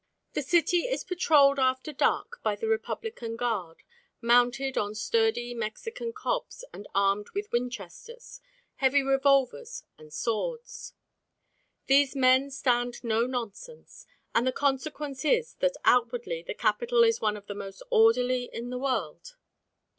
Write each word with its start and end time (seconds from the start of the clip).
The 0.33 0.41
city 0.41 0.87
is 0.87 1.03
patrolled 1.03 1.59
after 1.59 1.93
dark 1.93 2.39
by 2.41 2.55
the 2.55 2.67
Republican 2.67 3.35
Guard, 3.35 3.83
mounted 4.19 4.75
on 4.75 4.95
sturdy 4.95 5.53
Mexican 5.53 6.11
cobs 6.11 6.65
and 6.73 6.87
armed 6.95 7.29
with 7.35 7.51
Winchesters, 7.51 8.41
heavy 8.77 9.03
revolvers, 9.03 9.83
and 9.99 10.11
swords. 10.11 10.95
These 11.85 12.15
men 12.15 12.49
stand 12.49 13.03
no 13.03 13.27
nonsense, 13.27 14.07
and 14.33 14.47
the 14.47 14.51
consequence 14.51 15.23
is 15.23 15.53
that 15.59 15.77
outwardly 15.85 16.41
the 16.41 16.55
capital 16.55 17.03
is 17.03 17.21
one 17.21 17.37
of 17.37 17.45
the 17.45 17.53
most 17.53 17.83
orderly 17.91 18.49
in 18.51 18.71
the 18.71 18.79
world. 18.79 19.35